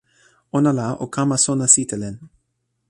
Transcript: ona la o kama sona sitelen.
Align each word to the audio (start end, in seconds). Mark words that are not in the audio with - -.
ona 0.59 0.71
la 0.79 0.87
o 1.03 1.05
kama 1.15 1.37
sona 1.45 1.67
sitelen. 1.73 2.15